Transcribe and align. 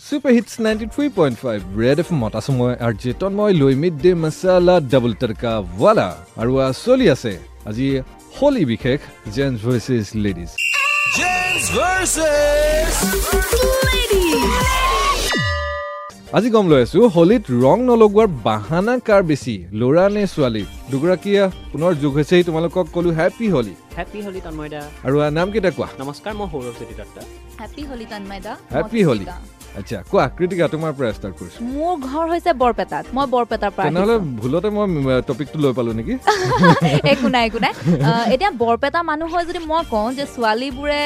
Super 0.00 0.32
Hits 0.36 0.54
ninety 0.64 0.86
three 0.94 1.06
point 1.16 1.36
five 1.42 1.60
Red 1.82 1.98
F 2.02 2.08
মত 2.22 2.32
আছো 2.40 2.52
মই 2.56 2.72
আৰ 2.86 2.92
জে 3.02 3.12
তন্ময় 3.20 3.54
লৈ 3.60 3.74
mid 3.82 3.94
day 4.04 4.10
masala 4.24 4.74
double 4.92 5.12
tadka 5.20 5.52
wala 5.80 6.08
আৰু 6.40 6.52
চলি 6.84 7.06
আছে 7.14 7.32
আজি 7.70 7.86
হোলী 8.36 8.62
বিশেষ 8.72 9.00
জেন্টছ 9.36 9.60
ভাৰ্চেছ 9.64 10.06
লেডিজ 10.24 10.50
আজি 16.36 16.48
গম 16.54 16.66
লৈ 16.72 16.80
আছো 16.86 17.00
হোলীত 17.16 17.44
ৰং 17.64 17.78
নলগোৱাৰ 17.88 18.28
বাহানা 18.46 18.94
কাৰ 19.08 19.22
বেছি 19.30 19.54
ল'ৰা 19.80 20.04
নে 20.14 20.22
ছোৱালী? 20.34 20.64
দুগৰাকীয়ে 20.92 21.42
পুনৰ 21.72 21.92
যোগ 22.02 22.12
হৈছে 22.18 22.36
তোমালোকক 22.48 22.86
ক'লো 22.94 23.10
হেপী 23.18 23.46
হোলী 23.54 23.74
হেপী 23.98 24.20
হলি 24.26 24.40
তন্ময়দা 24.46 24.80
আৰু 25.06 25.16
নাম 25.38 25.48
কেইটা 25.52 25.70
কোৱা? 25.76 25.88
নমস্কাৰ 26.02 26.32
মই 26.38 26.46
সৌৰভ 26.52 26.74
জ্যোতি 26.78 26.94
দত্ত। 27.00 27.16
হেপী 27.60 27.82
হলি 27.90 28.06
তন্ময়দা 28.12 28.52
হেপী 28.74 29.00
হোলী 29.08 29.26
আচ্ছা 29.80 29.98
কোৱা 30.10 30.24
কৃতিকা 30.36 30.66
তোমাৰ 30.74 30.92
পৰা 30.98 31.08
ষ্টাৰ্ট 31.16 31.34
কৰিছো 31.40 31.58
মোৰ 31.76 31.94
ঘৰ 32.08 32.24
হৈছে 32.32 32.50
বৰপেটাত 32.62 33.04
মই 33.16 33.26
বৰপেটাৰ 33.34 33.70
পৰা 33.76 33.84
তেনেহ'লে। 33.88 34.16
ভুলতে 34.40 34.68
মই 34.76 34.86
টপিকটো 35.30 35.58
লৈ 35.64 35.72
পালো 35.78 35.92
নেকি 35.98 36.14
একো 37.12 37.28
নাই 37.34 37.42
একো 37.48 37.58
নাই 37.64 37.72
এতিয়া 38.34 38.50
বৰপেটা 38.62 39.00
মানুহ 39.10 39.28
হৈ 39.34 39.44
যদি 39.50 39.60
মই 39.70 39.82
কওঁ 39.92 40.08
যে 40.18 40.24
ছোৱালীবোৰে 40.34 41.02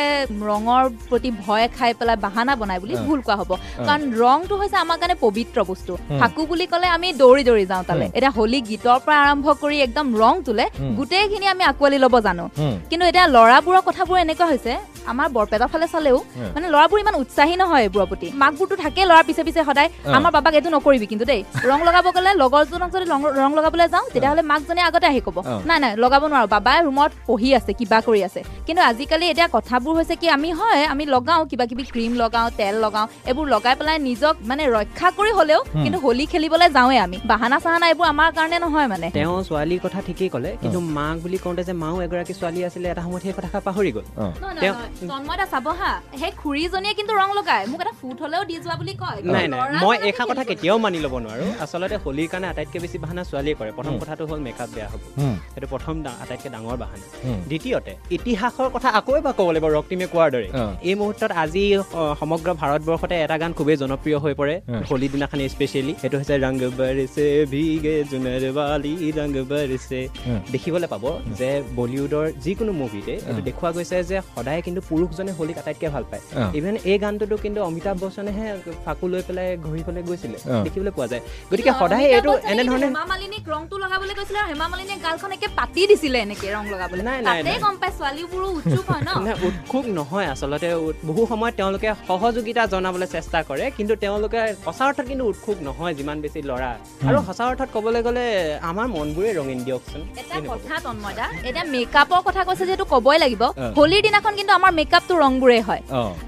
ৰঙৰ 0.51 0.85
প্ৰতি 1.09 1.31
ভয় 1.45 1.67
খাই 1.77 1.91
পেলাই 1.99 2.17
বাহানা 2.27 2.53
বনাই 2.61 2.79
বুলি। 2.83 2.95
ভুল 3.09 3.21
কোৱা 3.27 3.37
হ'ব 3.41 3.51
কাৰণ 3.89 4.01
ৰংটো 4.23 4.55
হৈছে 4.61 4.77
আমাৰ 4.85 4.97
কাৰণে 5.01 5.17
পবিত্ৰ 5.25 5.59
বস্তু। 5.71 5.93
ফাকু 6.21 6.41
বুলি 6.51 6.67
ক'লে 6.73 6.89
আমি 6.97 7.09
দৌৰি 7.23 7.43
দৌৰি 7.49 7.65
যাওঁ 7.73 7.85
তালে। 7.89 8.07
এতিয়া 8.19 8.33
হোলী 8.39 8.59
গীতৰ 8.71 8.99
পৰা 9.05 9.17
আৰম্ভ 9.27 9.47
কৰি 9.63 9.77
একদম 9.87 10.07
ৰং 10.23 10.35
তোলে। 10.47 10.65
গোটেইখিনি 10.99 11.47
আমি 11.55 11.63
আঁকোৱালি 11.71 11.99
ল'ব 12.05 12.15
জানো 12.27 12.45
কিন্তু 12.91 13.05
এতিয়া 13.11 13.27
ল'ৰাবোৰৰ 13.37 13.83
কথাবোৰ 13.89 14.17
এনেকুৱা 14.25 14.47
হৈছে 14.53 14.73
আমাৰ 15.13 15.29
বৰপেটা 15.37 15.67
ফালে 15.73 15.87
চালেও। 15.95 16.19
মানে 16.55 16.67
ল'ৰাবোৰ 16.75 16.99
ইমান 17.03 17.15
উৎসাহী 17.23 17.55
নহয় 17.63 17.83
এইবোৰৰ 17.87 18.07
প্ৰতি 18.11 18.27
মাকবোৰতো 18.43 18.75
থাকে 18.85 19.01
ল'ৰাৰ 19.11 19.25
পিছে 19.29 19.43
পিছে 19.47 19.61
সদায়। 19.69 19.89
আমাৰ 20.17 20.31
বাবাক 20.37 20.53
এইটো 20.59 20.71
নকৰিবি 20.77 21.07
কিন্তু 21.13 21.25
দেই 21.31 21.41
ৰং 21.71 21.79
লগাব 21.89 22.05
গ'লে 22.17 22.31
লগৰজনক 22.43 22.89
যদি 22.95 23.07
ৰং- 23.13 23.57
লগাবলৈ 23.59 23.87
যাওঁ 23.95 24.05
তেতিয়াহ'লে 24.15 24.43
মাকজনে 24.53 24.83
আগতে 24.89 25.07
আহি 25.13 25.21
ক'ব। 25.27 25.37
নাই 25.69 25.79
নাই 25.85 25.93
লগাব 26.05 26.23
নোৱাৰো 26.33 26.47
বাবাই 26.55 26.79
ৰুমত 26.87 27.11
পঢ়ি 27.29 27.49
আছে 27.59 27.73
কিবা 27.79 27.99
কৰি 28.07 28.21
আছে 28.29 28.41
কিন্তু 28.67 28.81
আজিকালি 28.91 29.27
এতিয়া 29.33 29.49
কথাবোৰ 29.57 29.93
হৈছে 29.99 30.15
কি 30.21 30.27
আমি 30.37 30.51
হয় 30.61 30.83
আমি 30.93 31.05
লগাওঁ 31.15 31.43
কিবা 31.51 31.65
কিবি 31.71 31.85
ক্ৰীম 31.93 32.13
লগাওঁ 32.23 32.49
তেল 32.59 32.75
লগাওঁ 32.85 33.07
এইবোৰ 33.31 33.47
লগাই 33.55 33.75
পেলাই 33.81 33.99
নিজক 34.09 34.35
মানে 34.51 34.63
ৰক্ষা 34.77 35.09
কৰি 35.19 35.31
হ'লেও। 35.39 35.61
কিন্তু 35.85 35.99
হোলী 36.05 36.25
খেলিবলৈ 36.33 36.69
যাওঁৱে 36.77 36.97
আমি 37.07 37.17
বাহানা 37.33 37.57
চাহানা 37.65 37.87
এইবোৰ 37.93 38.07
আমাৰ 38.15 38.29
কাৰণে 38.39 38.57
নহয় 38.65 38.89
মানে 38.93 39.07
তেওঁ 39.17 39.37
ছোৱালীৰ 39.49 39.81
কথা 39.85 39.99
ঠিকেই 40.07 40.29
ক'লে 40.35 40.51
কিন্তু 40.63 40.79
মাক 40.97 41.17
বুলি 41.25 41.39
কওঁতে 41.45 41.63
যে 41.69 41.75
মাও 41.83 41.97
এগৰাকী 42.07 42.33
ছোৱালী 42.41 42.61
আছিলে 42.69 42.87
এটা 42.93 43.03
সময়ত 43.07 43.23
সেই 43.27 43.35
কথাষাৰ 43.39 43.63
পাহৰি 43.69 43.91
গ'ল 43.97 44.05
তেওঁ-। 44.63 44.79
তন্ময় 45.11 45.39
দা 45.41 45.47
চাব 45.53 45.67
হা 45.81 45.93
সেই 46.21 46.33
খুৰীজনীয়ে 46.41 46.95
কিন্তু 46.99 47.13
ৰং 47.21 47.29
লগাই 47.39 47.63
মোক 47.71 47.81
এটা 47.85 47.95
ফুট 48.01 48.19
হ'লেও 48.23 48.43
দি 48.49 48.55
যোৱা 48.65 48.75
বুলি 48.81 48.95
কয় 49.03 49.19
নাই 49.35 49.47
নাই 49.53 49.59
ল'ৰা 49.61 49.81
মই 49.85 49.97
এইষাৰ 50.09 50.27
কথা। 50.31 50.43
কেতিয়াও 50.51 50.77
মানি 50.85 50.99
ল'ব 51.05 51.15
নোৱাৰো 51.25 51.47
আচলতে 51.65 51.97
হোলীৰ 52.05 52.29
কাৰণে 52.33 52.47
আটাইতকৈ 52.53 52.79
বেছি 52.85 52.97
বাহানা 53.05 53.23
ছোৱালীয়ে 53.31 53.57
কৰে 53.61 53.71
প্ৰথম। 53.79 53.93
কথাটো 54.03 54.23
হ'ল 54.31 54.41
মেকআপ 54.47 54.71
বেয়া 54.77 54.89
হ'ব 54.93 55.03
সেইটো 55.53 55.67
প্ৰথম 55.75 55.95
ডা- 56.05 56.19
আটাইতকৈ 56.23 56.49
ডাঙৰ 56.55 56.77
বাহানা। 56.83 57.07
দ্বিতীয়তে 57.51 57.93
ইতিহাসৰ 58.17 58.69
কথা 58.75 58.89
আকৌ 58.99 59.13
এবাৰ 59.21 59.35
ক'ব 59.39 59.49
লাগিব 59.55 59.67
ৰক্তিমে 59.79 60.07
কোৱাৰ 60.13 60.29
দৰে। 60.35 60.49
এই 60.89 60.95
মুহূৰ্তত 61.01 61.31
আজি 61.43 61.65
সমগ্ৰ 62.21 62.49
ভাৰতবৰ্ষতে 62.61 63.15
এটা 63.25 63.37
গান 63.43 63.51
খুবেই 63.59 63.77
জনপ্ৰিয় 63.83 64.19
হৈ 64.25 64.35
পৰে 64.41 64.55
অ। 64.61 64.73
হোলী 64.91 65.07
দিনাখন 65.15 65.39
স্পেচিয়েলি 65.55 65.93
সেইটো 66.03 66.17
হৈছে 66.21 66.35
ৰং 66.45 66.55
বাৰিছে 66.81 67.25
ভিগে 67.53 67.95
জুনৰ 68.11 68.43
বালি 68.59 68.95
ৰং 69.19 69.29
বাৰিছে। 69.53 69.99
দেখিবলৈ 70.55 70.89
পাব 70.95 71.05
যে 71.39 71.51
বলিউডৰ 71.79 72.27
যিকোনো 72.45 72.73
মুভিতে 72.81 73.15
এইটো। 73.29 73.43
দেখুওৱা 73.49 73.71
গৈছে 73.77 73.97
যে 74.11 74.17
সদায় 74.35 74.61
কিন্তু 74.67 74.80
পুৰুষজনে 74.89 75.33
হোলীক 75.39 75.57
আটাইতকৈ 75.63 75.89
ভাল 75.95 76.05
পায়। 76.11 76.23
ইভেন 76.59 76.75
এই 76.91 76.99
গানটোতো 77.05 77.37
কিন্তু 77.45 77.61
অমিতাভ 77.69 77.97
বচ্চনেহে 78.03 78.47
ফাকু 78.85 79.05
লৈ 79.13 79.23
পেলাই 79.29 79.49
ঘূৰিবলৈ 79.67 80.03
গৈছিলে 80.09 80.39
অ। 80.41 80.57
দেখিবলৈ 80.67 80.93
পোৱা 80.97 81.07
যায় 81.13 81.23
গতিকে 81.51 81.73
সদায় 81.81 82.05
এইটো 82.17 82.31
কিন্তু 82.33 82.51
এনেধৰণে 82.53 82.87
হেমা 82.91 83.05
মালিনীক 83.13 83.45
ৰংটো 83.55 83.75
লগাবলৈ 83.85 84.15
কৈছিলে 84.19 84.39
আৰু 84.43 84.49
হেমা 84.53 84.67
মালিনীয়ে 84.73 84.99
গালখন 85.07 85.31
একে 85.37 85.49
পাতি 85.59 85.81
দিছিলে 85.91 86.19
এনেকে 86.27 86.47
ৰং 86.57 86.65
লগাবলৈ 86.75 87.03
নাই, 87.09 87.19
নাই। 87.27 87.59
গম 87.65 87.75
পাই 87.83 87.91
ছোৱালীবোৰো 87.99 88.47
উৎসুক 88.59 88.87
হয় 88.91 89.03
ন 89.09 89.11
উৎসুক 89.49 89.85
নহয় 89.99 90.29
আচলতে 90.35 90.69
বহু 91.09 91.23
সময়ত 91.33 91.55
তেওঁলোকে 91.61 91.89
সহযোগিতা 92.09 92.63
জনাবলৈ 92.75 93.07
চেষ্টা 93.17 93.39
কৰে 93.49 93.65
কিন্তু 93.79 93.95
তেওঁলোকে 94.05 94.41
সঁচা 94.65 94.85
অৰ্থত 94.89 95.07
কিন্তু 95.11 95.25
উৎসুক 95.33 95.59
নহয় 95.69 95.95
যিমান 95.99 96.17
বেছি 96.25 96.39
ল'ৰা 96.51 96.71
আৰু 97.09 97.19
সঁচা 97.29 97.45
অৰ্থত 97.51 97.69
ক'বলৈ 97.77 98.01
গ'লে 98.07 98.25
আমাৰ 98.71 98.87
মনবোৰে 98.97 99.31
ৰঙীন 99.39 99.61
দিয়কচোন 99.67 100.01
এটা। 100.21 100.37
কথা 100.51 100.75
তন্ময়দা 100.87 101.27
এতিয়া 101.49 101.65
মেকআপৰ 101.75 102.21
কথা 102.29 102.43
কৈছে 102.49 102.65
যিহেতু 102.69 102.85
ক'বই 102.93 103.17
লাগিব। 103.25 103.43
হোলীৰ 103.79 104.03
দিনাখন 104.07 104.33
কিন্তু 104.39 104.53
আমাৰ 104.59 104.70
মেকআপটো 104.79 105.15
ৰংবোৰে 105.25 105.59
হয়। 105.69 105.83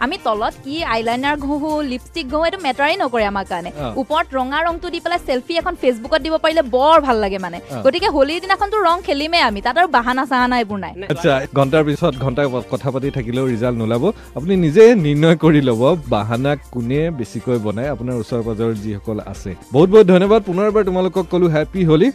আমি 0.05 0.17
তলত 0.27 0.55
কি 0.65 0.75
আইলাইনাৰ 0.95 1.37
ঘঁহো 1.47 1.71
লিপষ্টিক 1.93 2.27
ঘঁহো 2.33 2.45
এইটো 2.49 2.59
মেটাৰেই 2.67 2.97
নকৰে 3.03 3.25
আমাৰ 3.33 3.45
কাৰণে। 3.53 3.71
ওপৰত 4.03 4.27
ৰঙা 4.39 4.59
ৰংটো 4.67 4.87
দি 4.93 4.99
পেলাই 5.05 5.21
চেলফি 5.29 5.55
এখন 5.61 5.75
ফেচবুকত 5.83 6.21
দিব 6.25 6.35
পাৰিলে 6.45 6.63
বৰ 6.75 6.97
ভাল 7.07 7.17
লাগে 7.25 7.39
মানে। 7.45 7.59
গতিকে 7.85 8.09
হোলীৰ 8.17 8.41
দিনাখনতো 8.45 8.77
ৰং 8.89 8.97
খেলিমেই 9.07 9.43
আমি 9.49 9.61
তাত 9.67 9.77
আৰু 9.81 9.89
বাহানা 9.99 10.23
চাহানা 10.31 10.57
এইবোৰ 10.63 10.79
নাই। 10.85 10.93
আচ্ছা 11.13 11.33
ঘণ্টাৰ 11.59 11.83
পিছত 11.89 12.15
ঘণ্টা 12.25 12.43
কথা 12.73 12.89
পাতি 12.95 13.09
থাকিলেও 13.19 13.45
ৰিজাল্ট 13.55 13.77
নোলাব। 13.83 14.05
আপুনি 14.39 14.55
নিজে 14.67 14.85
নিৰ্ণয় 15.07 15.37
কৰি 15.45 15.61
ল'ব 15.69 15.83
বাহানা 16.15 16.53
কোনে 16.75 17.01
বেছিকৈ 17.19 17.59
বনায় 17.67 17.93
আপোনাৰ 17.95 18.17
ওচৰ 18.23 18.41
পাজৰৰ 18.49 18.75
যিসকল 18.85 19.19
আছে। 19.33 19.51
বহুত 19.75 19.89
বহুত 19.93 20.07
ধন্যবাদ 20.13 20.41
পুনৰবাৰ 20.49 20.83
তোমালোকক 20.89 21.25
ক'লো 21.33 21.47
হেপী 21.55 21.83
হোলী। 21.91 22.09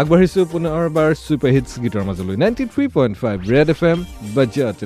আগবাঢ়িছো 0.00 0.40
পুনৰবাৰ 0.52 1.10
ছুপাৰ 1.24 1.50
হিটছ 1.56 1.72
গীতৰ 1.84 2.04
মাজলৈ। 2.08 2.36
Ninety 2.42 2.64
three 2.72 2.84
point 2.96 3.14
five 3.22 3.36
Red 3.52 3.68
F 3.74 3.80
M 3.90 3.98
বাজ্যাত 4.36 4.78